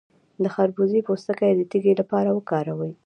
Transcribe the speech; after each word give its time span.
د 0.43 0.45
خربوزې 0.55 0.99
پوستکی 1.07 1.51
د 1.55 1.61
تیږې 1.71 1.93
لپاره 2.01 2.29
وکاروئ 2.37 2.91